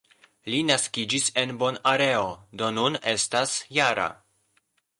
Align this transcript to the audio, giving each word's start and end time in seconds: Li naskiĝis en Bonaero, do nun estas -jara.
Li 0.51 0.61
naskiĝis 0.69 1.27
en 1.41 1.53
Bonaero, 1.63 2.23
do 2.61 2.71
nun 2.81 2.99
estas 3.15 3.55
-jara. 3.61 4.09